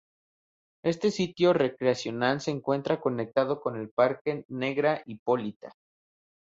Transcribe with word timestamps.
Este 0.83 1.11
"sitio 1.11 1.53
recreacional" 1.53 2.41
se 2.41 2.49
encuentra 2.49 2.99
conectado 2.99 3.61
con 3.61 3.79
el 3.79 3.89
parque 3.91 4.45
Negra 4.47 5.03
Hipólita. 5.05 5.73